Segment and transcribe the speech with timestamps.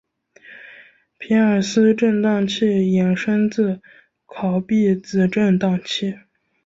[1.19, 3.79] 皮尔斯震荡器衍生自
[4.25, 6.15] 考毕子振荡器。